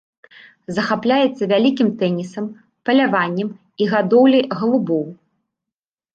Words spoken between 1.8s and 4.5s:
тэнісам, паляваннем і гадоўляй